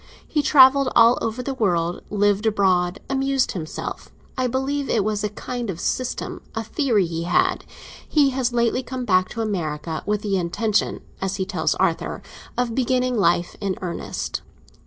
[0.27, 4.09] He travelled all over the world, lived abroad, amused himself.
[4.35, 7.65] I believe it was a kind of system, a theory he had.
[8.09, 12.23] He has lately come back to America, with the intention, as he tells Arthur,
[12.57, 14.41] of beginning life in earnest."